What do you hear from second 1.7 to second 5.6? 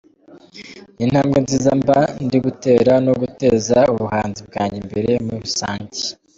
mba ndi gutera no guteza ubuhanzi bwanjye imbere muri